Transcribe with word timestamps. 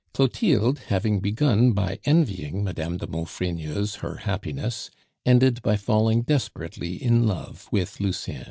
Clotilde, 0.15 0.79
having 0.87 1.19
begun 1.19 1.73
by 1.73 1.99
envying 2.05 2.63
Madame 2.63 2.97
de 2.97 3.05
Maufrigneuse 3.05 3.97
her 3.97 4.15
happiness, 4.23 4.89
ended 5.27 5.61
by 5.61 5.77
falling 5.77 6.23
desperately 6.23 6.93
in 6.95 7.27
love 7.27 7.67
with 7.71 7.99
Lucien. 7.99 8.39